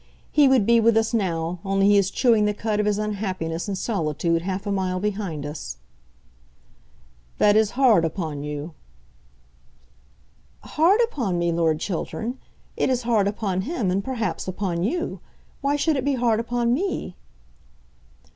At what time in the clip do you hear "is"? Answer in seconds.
1.95-2.09, 7.55-7.77, 12.89-13.03